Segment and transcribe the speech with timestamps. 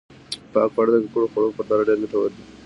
[0.51, 2.43] پاک خواړه د ککړو خوړو په پرتله ډېر ګټور دي.